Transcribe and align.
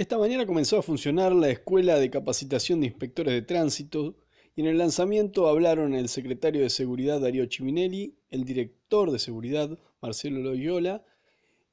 Esta 0.00 0.16
mañana 0.16 0.46
comenzó 0.46 0.78
a 0.78 0.82
funcionar 0.82 1.32
la 1.32 1.50
Escuela 1.50 1.96
de 1.98 2.08
Capacitación 2.08 2.80
de 2.80 2.86
Inspectores 2.86 3.34
de 3.34 3.42
Tránsito 3.42 4.14
y 4.56 4.62
en 4.62 4.68
el 4.68 4.78
lanzamiento 4.78 5.46
hablaron 5.46 5.94
el 5.94 6.08
secretario 6.08 6.62
de 6.62 6.70
Seguridad 6.70 7.20
Darío 7.20 7.44
Chiminelli, 7.44 8.16
el 8.30 8.44
director 8.46 9.10
de 9.10 9.18
Seguridad 9.18 9.68
Marcelo 10.00 10.40
Loyola 10.40 11.02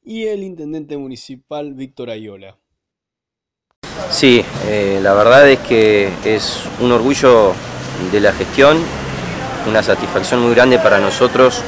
y 0.04 0.26
el 0.26 0.44
intendente 0.44 0.98
municipal 0.98 1.74
Víctor 1.74 2.10
Ayola. 2.10 2.58
Sí, 4.12 4.44
eh, 4.66 5.00
la 5.02 5.14
verdad 5.14 5.50
es 5.50 5.60
que 5.60 6.10
es 6.26 6.64
un 6.82 6.92
orgullo 6.92 7.54
de 8.12 8.20
la 8.20 8.34
gestión, 8.34 8.78
una 9.70 9.82
satisfacción 9.82 10.42
muy 10.42 10.54
grande 10.54 10.80
para 10.80 11.00
nosotros 11.00 11.62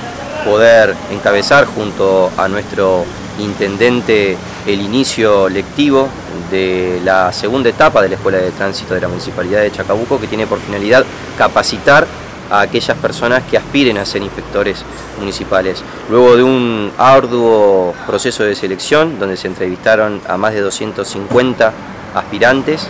poder 0.44 0.94
encabezar 1.10 1.64
junto 1.68 2.30
a 2.36 2.50
nuestro 2.50 3.06
intendente 3.40 4.38
el 4.66 4.82
inicio 4.82 5.50
lectivo 5.50 6.08
de 6.52 7.02
la 7.04 7.32
segunda 7.32 7.70
etapa 7.70 8.02
de 8.02 8.10
la 8.10 8.16
Escuela 8.16 8.38
de 8.38 8.52
Tránsito 8.52 8.94
de 8.94 9.02
la 9.02 9.08
Municipalidad 9.08 9.62
de 9.62 9.72
Chacabuco 9.72 10.20
que 10.20 10.28
tiene 10.28 10.48
por 10.48 10.60
finalidad 10.60 11.06
capacitar 11.38 12.08
a 12.50 12.62
aquellas 12.62 12.98
personas 12.98 13.44
que 13.44 13.58
aspiren 13.58 13.98
a 13.98 14.06
ser 14.06 14.22
inspectores 14.24 14.84
municipales. 15.20 15.84
Luego 16.10 16.36
de 16.36 16.44
un 16.44 16.92
arduo 16.98 17.94
proceso 18.08 18.44
de 18.44 18.56
selección 18.56 19.20
donde 19.20 19.38
se 19.38 19.48
entrevistaron 19.48 20.22
a 20.28 20.38
más 20.38 20.54
de 20.54 20.62
250 20.62 21.74
aspirantes, 22.16 22.88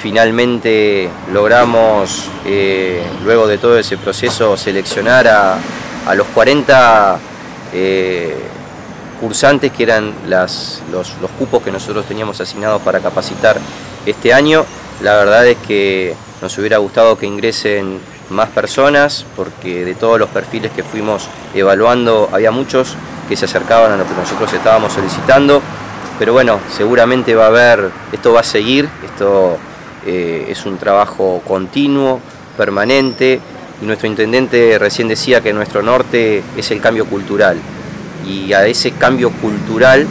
finalmente 0.00 1.10
logramos, 1.32 2.28
eh, 2.46 3.02
luego 3.24 3.46
de 3.46 3.58
todo 3.58 3.78
ese 3.78 3.98
proceso, 3.98 4.56
seleccionar 4.56 5.28
a, 5.28 5.58
los 6.14 6.26
40 6.28 7.18
cursantes, 9.20 9.70
que 9.72 9.82
eran 9.82 10.12
los, 10.28 10.82
cupos 11.38 11.62
que 11.62 11.70
nosotros 11.70 12.06
teníamos 12.06 12.40
asignados 12.40 12.80
para 12.82 13.00
capacitar 13.00 13.58
este 14.06 14.32
año. 14.32 14.64
La 15.02 15.16
verdad 15.16 15.46
es 15.46 15.58
que 15.58 16.14
nos 16.42 16.56
hubiera 16.58 16.78
gustado 16.78 17.16
que 17.18 17.26
ingresen 17.26 18.00
más 18.30 18.48
personas, 18.48 19.26
porque 19.36 19.84
de 19.84 19.94
todos 19.94 20.18
los 20.18 20.30
perfiles 20.30 20.72
que 20.72 20.82
fuimos 20.82 21.28
evaluando 21.54 22.28
había 22.32 22.50
muchos 22.50 22.96
que 23.28 23.36
se 23.36 23.44
acercaban 23.44 23.92
a 23.92 23.96
lo 23.96 24.04
que 24.04 24.14
nosotros 24.14 24.52
estábamos 24.52 24.92
solicitando. 24.92 25.60
Pero 26.18 26.32
bueno, 26.32 26.60
seguramente 26.76 27.34
va 27.34 27.44
a 27.44 27.48
haber, 27.48 27.90
esto 28.12 28.32
va 28.32 28.40
a 28.40 28.44
seguir, 28.44 28.88
esto 29.04 29.56
eh, 30.06 30.46
es 30.48 30.66
un 30.66 30.78
trabajo 30.78 31.42
continuo, 31.46 32.20
permanente, 32.56 33.40
y 33.82 33.86
nuestro 33.86 34.06
intendente 34.06 34.78
recién 34.78 35.08
decía 35.08 35.40
que 35.40 35.52
nuestro 35.52 35.82
norte 35.82 36.42
es 36.56 36.70
el 36.70 36.80
cambio 36.80 37.06
cultural 37.06 37.58
y 38.26 38.52
a 38.52 38.66
ese 38.66 38.92
cambio 38.92 39.30
cultural 39.30 40.06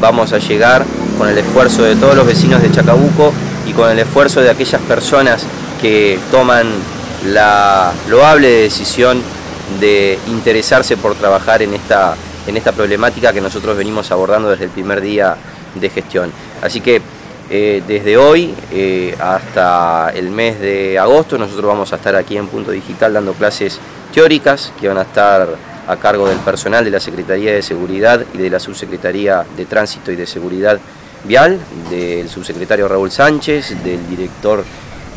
vamos 0.00 0.32
a 0.32 0.38
llegar 0.38 0.84
con 1.18 1.28
el 1.28 1.38
esfuerzo 1.38 1.82
de 1.82 1.96
todos 1.96 2.14
los 2.14 2.26
vecinos 2.26 2.62
de 2.62 2.70
Chacabuco 2.70 3.32
y 3.66 3.72
con 3.72 3.90
el 3.90 3.98
esfuerzo 3.98 4.40
de 4.40 4.50
aquellas 4.50 4.80
personas 4.82 5.44
que 5.80 6.18
toman 6.30 6.66
la 7.26 7.92
loable 8.08 8.48
decisión 8.48 9.20
de 9.80 10.18
interesarse 10.28 10.96
por 10.96 11.14
trabajar 11.14 11.62
en 11.62 11.74
esta, 11.74 12.14
en 12.46 12.56
esta 12.56 12.72
problemática 12.72 13.32
que 13.32 13.40
nosotros 13.40 13.76
venimos 13.76 14.10
abordando 14.10 14.50
desde 14.50 14.64
el 14.64 14.70
primer 14.70 15.00
día 15.00 15.36
de 15.74 15.90
gestión. 15.90 16.30
Así 16.62 16.80
que 16.80 17.02
eh, 17.48 17.82
desde 17.86 18.16
hoy 18.16 18.54
eh, 18.72 19.16
hasta 19.20 20.10
el 20.14 20.30
mes 20.30 20.58
de 20.58 20.98
agosto 20.98 21.38
nosotros 21.38 21.66
vamos 21.66 21.92
a 21.92 21.96
estar 21.96 22.16
aquí 22.16 22.36
en 22.36 22.48
Punto 22.48 22.72
Digital 22.72 23.12
dando 23.12 23.34
clases 23.34 23.78
teóricas 24.12 24.72
que 24.80 24.88
van 24.88 24.98
a 24.98 25.02
estar 25.02 25.48
a 25.86 25.96
cargo 25.96 26.28
del 26.28 26.38
personal 26.38 26.84
de 26.84 26.90
la 26.90 27.00
Secretaría 27.00 27.52
de 27.52 27.62
Seguridad 27.62 28.24
y 28.34 28.38
de 28.38 28.50
la 28.50 28.60
Subsecretaría 28.60 29.44
de 29.56 29.66
Tránsito 29.66 30.10
y 30.10 30.16
de 30.16 30.26
Seguridad 30.26 30.78
Vial, 31.24 31.58
del 31.90 32.28
subsecretario 32.28 32.86
Raúl 32.86 33.10
Sánchez, 33.10 33.82
del 33.82 34.06
director 34.08 34.64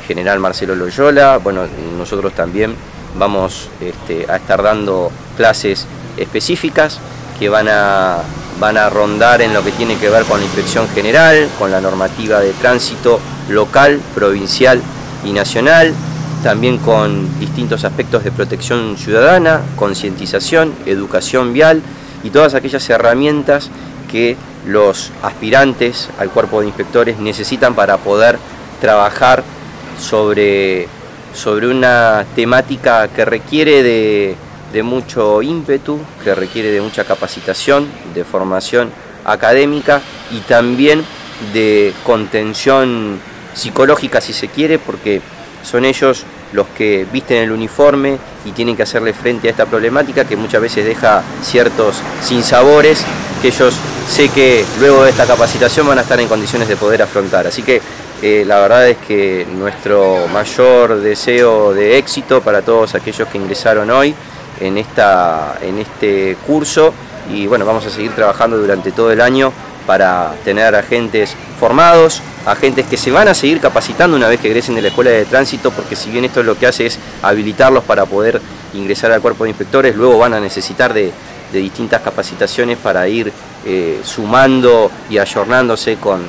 general 0.07 0.39
Marcelo 0.39 0.75
Loyola. 0.75 1.37
Bueno, 1.37 1.61
nosotros 1.97 2.33
también 2.33 2.75
vamos 3.17 3.69
este, 3.79 4.25
a 4.31 4.37
estar 4.37 4.63
dando 4.63 5.11
clases 5.37 5.85
específicas 6.17 6.99
que 7.37 7.47
van 7.49 7.67
a, 7.69 8.17
van 8.59 8.77
a 8.77 8.89
rondar 8.89 9.41
en 9.41 9.53
lo 9.53 9.63
que 9.63 9.71
tiene 9.71 9.97
que 9.97 10.09
ver 10.09 10.23
con 10.25 10.39
la 10.39 10.45
inspección 10.45 10.87
general, 10.89 11.47
con 11.57 11.71
la 11.71 11.79
normativa 11.79 12.39
de 12.39 12.51
tránsito 12.53 13.19
local, 13.49 13.99
provincial 14.15 14.81
y 15.23 15.31
nacional, 15.31 15.93
también 16.43 16.77
con 16.77 17.39
distintos 17.39 17.83
aspectos 17.83 18.23
de 18.23 18.31
protección 18.31 18.97
ciudadana, 18.97 19.61
concientización, 19.75 20.73
educación 20.85 21.53
vial 21.53 21.81
y 22.23 22.29
todas 22.29 22.53
aquellas 22.53 22.89
herramientas 22.89 23.69
que 24.09 24.37
los 24.65 25.11
aspirantes 25.21 26.09
al 26.17 26.29
cuerpo 26.29 26.61
de 26.61 26.67
inspectores 26.67 27.19
necesitan 27.19 27.75
para 27.75 27.97
poder 27.97 28.37
trabajar 28.81 29.43
sobre, 29.99 30.87
sobre 31.33 31.67
una 31.67 32.25
temática 32.35 33.07
que 33.09 33.25
requiere 33.25 33.83
de, 33.83 34.35
de 34.71 34.83
mucho 34.83 35.41
ímpetu, 35.41 35.99
que 36.23 36.35
requiere 36.35 36.71
de 36.71 36.81
mucha 36.81 37.03
capacitación, 37.03 37.87
de 38.13 38.23
formación 38.23 38.91
académica 39.25 40.01
y 40.31 40.39
también 40.41 41.03
de 41.53 41.93
contención 42.05 43.19
psicológica 43.53 44.21
si 44.21 44.33
se 44.33 44.47
quiere, 44.47 44.79
porque 44.79 45.21
son 45.63 45.85
ellos 45.85 46.25
los 46.53 46.67
que 46.67 47.05
visten 47.11 47.37
el 47.37 47.51
uniforme 47.51 48.17
y 48.45 48.51
tienen 48.51 48.75
que 48.75 48.83
hacerle 48.83 49.13
frente 49.13 49.47
a 49.47 49.51
esta 49.51 49.65
problemática 49.65 50.25
que 50.25 50.35
muchas 50.35 50.61
veces 50.61 50.85
deja 50.85 51.21
ciertos 51.41 52.01
sinsabores 52.21 53.03
que 53.41 53.49
ellos 53.49 53.73
sé 54.09 54.29
que 54.29 54.65
luego 54.79 55.03
de 55.03 55.11
esta 55.11 55.25
capacitación 55.25 55.87
van 55.87 55.99
a 55.99 56.01
estar 56.01 56.19
en 56.19 56.27
condiciones 56.27 56.67
de 56.67 56.75
poder 56.75 57.01
afrontar. 57.01 57.47
Así 57.47 57.61
que 57.61 57.81
eh, 58.21 58.43
la 58.45 58.59
verdad 58.59 58.89
es 58.89 58.97
que 58.97 59.47
nuestro 59.49 60.27
mayor 60.27 60.99
deseo 60.99 61.73
de 61.73 61.97
éxito 61.97 62.41
para 62.41 62.61
todos 62.61 62.95
aquellos 62.95 63.27
que 63.29 63.37
ingresaron 63.37 63.89
hoy 63.91 64.13
en, 64.59 64.77
esta, 64.77 65.57
en 65.61 65.79
este 65.79 66.35
curso 66.45 66.93
y 67.31 67.47
bueno, 67.47 67.65
vamos 67.65 67.85
a 67.85 67.89
seguir 67.89 68.11
trabajando 68.13 68.57
durante 68.57 68.91
todo 68.91 69.11
el 69.11 69.21
año 69.21 69.53
para 69.89 70.35
tener 70.45 70.75
agentes 70.75 71.35
formados, 71.59 72.21
agentes 72.45 72.85
que 72.85 72.95
se 72.95 73.09
van 73.09 73.27
a 73.27 73.33
seguir 73.33 73.59
capacitando 73.59 74.15
una 74.15 74.27
vez 74.27 74.39
que 74.39 74.47
egresen 74.47 74.75
de 74.75 74.83
la 74.83 74.89
escuela 74.89 75.09
de 75.09 75.25
tránsito, 75.25 75.71
porque 75.71 75.95
si 75.95 76.11
bien 76.11 76.25
esto 76.25 76.43
lo 76.43 76.55
que 76.55 76.67
hace 76.67 76.85
es 76.85 76.99
habilitarlos 77.23 77.83
para 77.85 78.05
poder 78.05 78.39
ingresar 78.75 79.11
al 79.11 79.19
cuerpo 79.19 79.45
de 79.45 79.49
inspectores, 79.49 79.95
luego 79.95 80.19
van 80.19 80.35
a 80.35 80.39
necesitar 80.39 80.93
de, 80.93 81.11
distintas 81.51 82.03
capacitaciones 82.03 82.77
para 82.77 83.07
ir 83.07 83.33
eh, 83.65 83.99
sumando 84.03 84.91
y 85.09 85.17
ayornándose 85.17 85.97
con, 85.97 86.21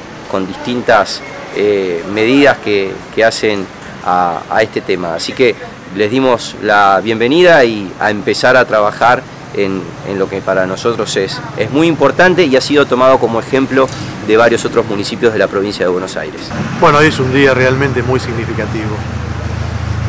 distintas 0.47 1.21
eh, 1.55 2.03
medidas 2.15 2.57
que, 2.65 2.95
hacen 3.23 3.67
a, 4.07 4.41
a 4.49 4.63
este 4.63 4.81
tema. 4.81 5.17
Así 5.17 5.35
que 5.35 5.55
les 5.95 6.11
dimos 6.11 6.57
la 6.63 6.99
bienvenida 7.05 7.63
y 7.67 7.93
a 8.01 8.11
empezar 8.11 8.57
a 8.57 8.65
trabajar 8.65 9.23
en, 9.55 9.83
lo 10.19 10.29
que 10.29 10.41
para 10.41 10.67
nosotros 10.67 11.17
es, 11.17 11.41
es 11.57 11.71
muy 11.71 11.87
importante 11.87 12.45
y 12.45 12.57
ha 12.57 12.61
sido 12.61 12.87
tomado 12.87 13.19
como 13.19 13.41
ejemplo 13.41 13.89
de 14.27 14.37
varios 14.37 14.65
otros 14.65 14.87
municipios 14.87 15.33
de 15.33 15.39
la 15.39 15.49
provincia 15.49 15.85
de 15.85 15.91
Buenos 15.91 16.17
Aires. 16.17 16.41
Bueno, 16.81 16.99
hoy 16.99 17.07
es 17.07 17.19
un 17.19 17.33
día 17.33 17.55
realmente 17.55 18.03
muy 18.03 18.21
significativo. 18.21 18.97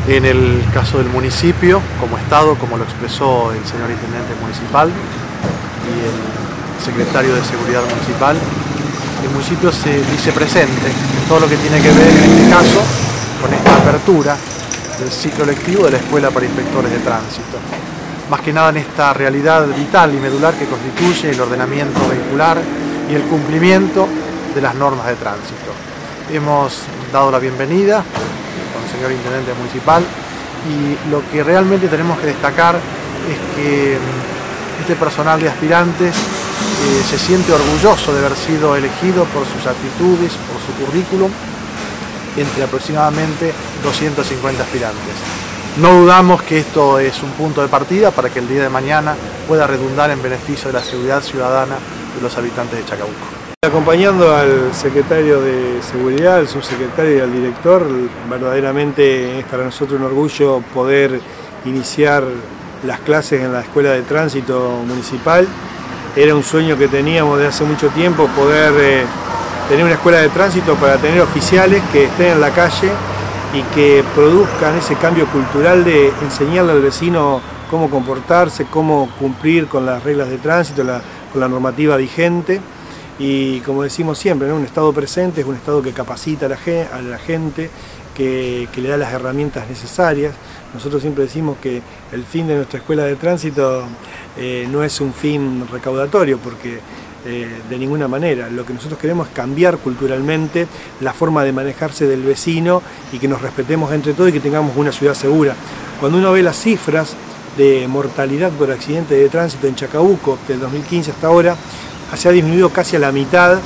En 0.08 0.24
el 0.24 0.64
caso 0.74 0.98
del 0.98 1.06
municipio, 1.08 1.80
como 2.00 2.18
Estado, 2.18 2.56
como 2.56 2.76
lo 2.76 2.84
expresó 2.84 3.52
el 3.52 3.64
señor 3.64 3.90
Intendente 3.90 4.34
Municipal 4.40 4.88
y 4.88 5.94
el 6.06 6.84
Secretario 6.84 7.34
de 7.34 7.42
Seguridad 7.44 7.82
Municipal, 7.88 8.36
el 9.22 9.30
municipio 9.30 9.70
se 9.70 10.02
dice 10.10 10.32
presente 10.32 10.88
en 10.88 11.28
todo 11.28 11.40
lo 11.40 11.48
que 11.48 11.56
tiene 11.56 11.80
que 11.80 11.88
ver, 11.88 12.08
en 12.08 12.32
este 12.32 12.50
caso, 12.50 12.82
con 13.40 13.54
esta 13.54 13.76
apertura 13.76 14.36
del 14.98 15.10
ciclo 15.10 15.44
lectivo 15.44 15.84
de 15.84 15.92
la 15.92 15.98
Escuela 15.98 16.30
para 16.30 16.46
Inspectores 16.46 16.90
de 16.90 16.98
Tránsito 16.98 17.81
más 18.30 18.40
que 18.40 18.52
nada 18.52 18.70
en 18.70 18.78
esta 18.78 19.12
realidad 19.12 19.66
vital 19.66 20.14
y 20.14 20.18
medular 20.18 20.54
que 20.54 20.66
constituye 20.66 21.30
el 21.30 21.40
ordenamiento 21.40 22.00
vehicular 22.08 22.58
y 23.10 23.14
el 23.14 23.22
cumplimiento 23.22 24.08
de 24.54 24.60
las 24.60 24.74
normas 24.74 25.06
de 25.06 25.16
tránsito. 25.16 25.72
Hemos 26.30 26.78
dado 27.12 27.30
la 27.30 27.38
bienvenida 27.38 28.02
con 28.72 28.82
el 28.84 28.90
señor 28.90 29.12
Intendente 29.12 29.52
Municipal 29.54 30.02
y 30.68 31.10
lo 31.10 31.22
que 31.30 31.42
realmente 31.42 31.88
tenemos 31.88 32.18
que 32.18 32.26
destacar 32.26 32.76
es 32.76 33.56
que 33.56 33.98
mm, 33.98 34.80
este 34.82 34.96
personal 34.96 35.40
de 35.40 35.48
aspirantes 35.48 36.14
eh, 36.16 37.02
se 37.08 37.18
siente 37.18 37.52
orgulloso 37.52 38.12
de 38.12 38.20
haber 38.20 38.36
sido 38.36 38.76
elegido 38.76 39.24
por 39.26 39.44
sus 39.46 39.66
actitudes, 39.66 40.32
por 40.50 40.60
su 40.60 40.72
currículum, 40.84 41.30
entre 42.36 42.64
aproximadamente 42.64 43.52
250 43.82 44.62
aspirantes. 44.62 45.51
No 45.78 45.90
dudamos 46.00 46.42
que 46.42 46.58
esto 46.58 46.98
es 46.98 47.22
un 47.22 47.30
punto 47.30 47.62
de 47.62 47.68
partida 47.68 48.10
para 48.10 48.28
que 48.28 48.40
el 48.40 48.48
día 48.48 48.62
de 48.62 48.68
mañana 48.68 49.14
pueda 49.48 49.66
redundar 49.66 50.10
en 50.10 50.22
beneficio 50.22 50.66
de 50.66 50.74
la 50.74 50.84
seguridad 50.84 51.22
ciudadana 51.22 51.76
de 52.14 52.20
los 52.20 52.36
habitantes 52.36 52.78
de 52.78 52.84
Chacabuco. 52.84 53.14
Acompañando 53.64 54.36
al 54.36 54.74
secretario 54.74 55.40
de 55.40 55.80
Seguridad, 55.82 56.36
al 56.36 56.48
subsecretario 56.48 57.16
y 57.16 57.20
al 57.20 57.32
director, 57.32 57.86
verdaderamente 58.28 59.38
es 59.38 59.46
para 59.46 59.64
nosotros 59.64 59.98
un 59.98 60.04
orgullo 60.04 60.60
poder 60.74 61.18
iniciar 61.64 62.22
las 62.84 63.00
clases 63.00 63.40
en 63.40 63.54
la 63.54 63.62
Escuela 63.62 63.92
de 63.92 64.02
Tránsito 64.02 64.82
Municipal. 64.86 65.48
Era 66.14 66.34
un 66.34 66.42
sueño 66.42 66.76
que 66.76 66.88
teníamos 66.88 67.38
de 67.38 67.46
hace 67.46 67.64
mucho 67.64 67.88
tiempo 67.88 68.26
poder 68.36 68.74
eh, 68.76 69.04
tener 69.70 69.86
una 69.86 69.94
escuela 69.94 70.18
de 70.18 70.28
tránsito 70.28 70.74
para 70.74 70.98
tener 70.98 71.22
oficiales 71.22 71.82
que 71.90 72.04
estén 72.04 72.32
en 72.32 72.40
la 72.42 72.50
calle 72.50 72.90
y 73.54 73.62
que 73.74 74.02
produzcan 74.14 74.76
ese 74.76 74.94
cambio 74.96 75.26
cultural 75.26 75.84
de 75.84 76.08
enseñarle 76.22 76.72
al 76.72 76.80
vecino 76.80 77.40
cómo 77.70 77.90
comportarse, 77.90 78.66
cómo 78.66 79.10
cumplir 79.18 79.66
con 79.66 79.84
las 79.84 80.02
reglas 80.04 80.30
de 80.30 80.38
tránsito, 80.38 80.82
con 81.32 81.40
la 81.40 81.48
normativa 81.48 81.96
vigente. 81.96 82.60
Y 83.18 83.60
como 83.60 83.82
decimos 83.82 84.18
siempre, 84.18 84.52
un 84.52 84.64
Estado 84.64 84.92
presente 84.92 85.42
es 85.42 85.46
un 85.46 85.54
Estado 85.54 85.82
que 85.82 85.92
capacita 85.92 86.46
a 86.46 86.48
la, 86.48 87.18
gente, 87.18 87.70
que, 88.14 88.68
le 88.74 88.88
da 88.88 88.96
las 88.96 89.12
herramientas 89.12 89.68
necesarias. 89.68 90.34
Nosotros 90.72 91.02
siempre 91.02 91.24
decimos 91.24 91.58
que 91.60 91.82
el 92.12 92.24
fin 92.24 92.46
de 92.46 92.56
nuestra 92.56 92.78
escuela 92.78 93.04
de 93.04 93.16
tránsito 93.16 93.84
eh, 94.38 94.66
no 94.70 94.82
es 94.82 95.00
un 95.00 95.12
fin 95.12 95.66
recaudatorio, 95.70 96.38
porque 96.38 96.80
eh, 97.24 97.48
de 97.68 97.78
ninguna 97.78 98.08
manera. 98.08 98.48
Lo 98.50 98.66
que 98.66 98.74
nosotros 98.74 98.98
queremos 98.98 99.28
es 99.28 99.34
cambiar 99.34 99.78
culturalmente 99.78 100.66
la 101.00 101.12
forma 101.12 101.44
de 101.44 101.52
manejarse 101.52 102.06
del 102.06 102.22
vecino 102.22 102.82
y 103.12 103.18
que 103.18 103.28
nos 103.28 103.42
respetemos 103.42 103.92
entre 103.92 104.12
todos 104.12 104.30
y 104.30 104.32
que 104.32 104.40
tengamos 104.40 104.76
una 104.76 104.92
ciudad 104.92 105.14
segura. 105.14 105.54
Cuando 106.00 106.18
uno 106.18 106.32
ve 106.32 106.42
las 106.42 106.56
cifras 106.56 107.14
de 107.56 107.86
mortalidad 107.86 108.50
por 108.50 108.70
accidente 108.70 109.14
de 109.14 109.28
tránsito 109.28 109.66
en 109.66 109.74
Chacabuco 109.74 110.38
del 110.48 110.60
2015 110.60 111.10
hasta 111.12 111.26
ahora, 111.26 111.56
se 112.16 112.28
ha 112.28 112.32
disminuido 112.32 112.70
casi 112.70 112.96
a 112.96 112.98
la 112.98 113.12
mitad 113.12 113.58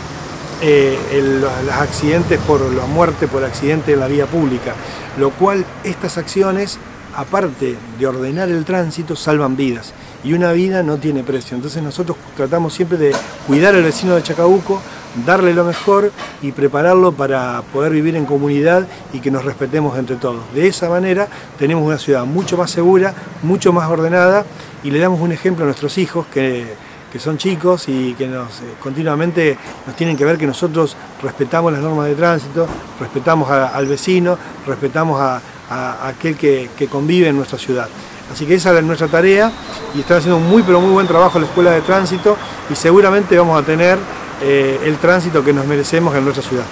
eh, 0.62 0.98
los 1.40 1.50
accidentes 1.72 2.38
por 2.40 2.60
la 2.72 2.86
muerte 2.86 3.28
por 3.28 3.44
accidente 3.44 3.92
en 3.92 4.00
la 4.00 4.06
vía 4.06 4.26
pública, 4.26 4.74
lo 5.18 5.30
cual 5.30 5.64
estas 5.84 6.16
acciones, 6.16 6.78
aparte 7.16 7.76
de 7.98 8.06
ordenar 8.06 8.48
el 8.50 8.64
tránsito, 8.64 9.16
salvan 9.16 9.56
vidas 9.56 9.94
y 10.22 10.32
una 10.32 10.52
vida 10.52 10.82
no 10.82 10.98
tiene 10.98 11.22
precio. 11.22 11.56
Entonces 11.56 11.82
nosotros 11.82 12.16
tratamos 12.36 12.74
siempre 12.74 12.98
de 12.98 13.12
cuidar 13.46 13.74
al 13.74 13.82
vecino 13.82 14.14
de 14.14 14.22
Chacabuco, 14.22 14.80
darle 15.24 15.54
lo 15.54 15.64
mejor 15.64 16.12
y 16.42 16.52
prepararlo 16.52 17.12
para 17.12 17.62
poder 17.72 17.92
vivir 17.92 18.16
en 18.16 18.26
comunidad 18.26 18.86
y 19.12 19.20
que 19.20 19.30
nos 19.30 19.44
respetemos 19.44 19.98
entre 19.98 20.16
todos. 20.16 20.42
De 20.54 20.66
esa 20.66 20.88
manera 20.88 21.28
tenemos 21.58 21.84
una 21.84 21.98
ciudad 21.98 22.24
mucho 22.24 22.56
más 22.56 22.70
segura, 22.70 23.14
mucho 23.42 23.72
más 23.72 23.88
ordenada 23.88 24.44
y 24.82 24.90
le 24.90 24.98
damos 24.98 25.20
un 25.20 25.32
ejemplo 25.32 25.64
a 25.64 25.66
nuestros 25.66 25.96
hijos 25.98 26.26
que, 26.26 26.86
son 27.16 27.38
chicos 27.38 27.88
y 27.88 28.12
que 28.12 28.28
nos, 28.28 28.60
eh, 28.60 28.74
continuamente 28.78 29.56
nos 29.86 29.96
tienen 29.96 30.18
que 30.18 30.26
ver 30.26 30.36
que 30.36 30.46
nosotros 30.46 30.98
respetamos 31.22 31.72
las 31.72 31.80
normas 31.80 32.08
de 32.08 32.14
tránsito, 32.14 32.66
respetamos 33.00 33.50
al 33.50 33.86
vecino, 33.86 34.36
respetamos 34.66 35.18
a, 35.18 35.40
aquel 35.70 36.36
que 36.36 36.88
convive 36.90 37.28
en 37.28 37.36
nuestra 37.36 37.58
ciudad. 37.58 37.88
Así 38.32 38.44
que 38.44 38.54
esa 38.54 38.76
es 38.76 38.84
nuestra 38.84 39.08
tarea 39.08 39.52
y 39.94 40.00
están 40.00 40.18
haciendo 40.18 40.40
muy 40.40 40.62
pero 40.62 40.80
muy 40.80 40.90
buen 40.90 41.06
trabajo 41.06 41.38
la 41.38 41.46
Escuela 41.46 41.70
de 41.70 41.80
Tránsito 41.80 42.36
y 42.68 42.74
seguramente 42.74 43.38
vamos 43.38 43.60
a 43.60 43.64
tener 43.64 43.98
eh, 44.42 44.80
el 44.84 44.96
tránsito 44.98 45.44
que 45.44 45.52
nos 45.52 45.66
merecemos 45.66 46.14
en 46.14 46.24
nuestra 46.24 46.42
ciudad. 46.42 46.64